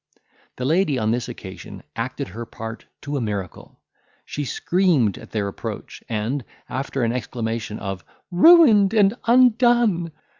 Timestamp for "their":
5.29-5.47